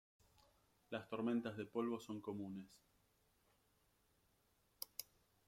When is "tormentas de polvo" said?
1.07-1.99